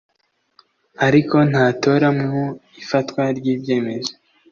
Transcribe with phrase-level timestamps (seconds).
[1.07, 2.41] ariko ntatora mu
[2.81, 4.11] ifatwa ry ibyemezo